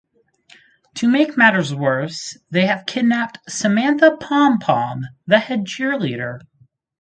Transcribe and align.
To 0.95 1.07
make 1.07 1.37
matters 1.37 1.75
worse, 1.75 2.35
they 2.49 2.65
have 2.65 2.87
kidnapped 2.87 3.37
Samantha 3.47 4.17
Pompom, 4.19 5.03
the 5.27 5.37
head 5.37 5.65
cheerleader. 5.65 6.41